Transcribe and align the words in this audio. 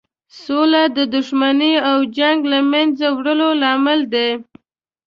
سوله 0.43 0.83
د 0.97 0.97
دښمنۍ 1.15 1.73
او 1.89 1.97
جنګ 2.17 2.39
له 2.51 2.59
مینځه 2.71 3.07
وړلو 3.17 3.49
لامل 3.61 3.99
دی. 4.13 4.29